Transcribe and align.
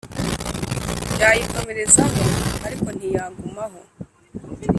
yayikomerezaho 1.21 2.17
ariko 2.65 2.87
ntiyagumaho 2.97 3.79